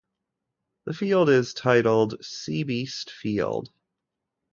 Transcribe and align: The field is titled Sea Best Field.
The 0.87 0.95
field 0.95 1.29
is 1.29 1.53
titled 1.53 2.25
Sea 2.25 2.63
Best 2.63 3.11
Field. 3.11 3.69